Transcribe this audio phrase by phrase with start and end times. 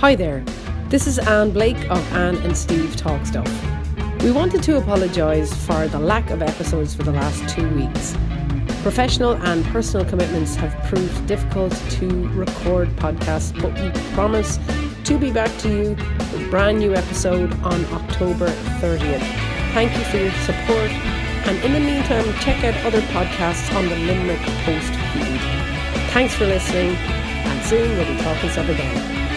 [0.00, 0.44] Hi there,
[0.90, 3.50] this is Anne Blake of Anne and Steve Talk Stuff.
[4.22, 8.16] We wanted to apologise for the lack of episodes for the last two weeks.
[8.84, 14.60] Professional and personal commitments have proved difficult to record podcasts, but we promise
[15.02, 19.18] to be back to you with a brand new episode on October 30th.
[19.74, 20.92] Thank you for your support,
[21.48, 25.40] and in the meantime, check out other podcasts on the Limerick Post feed.
[26.12, 29.27] Thanks for listening, and soon we'll be talking stuff again.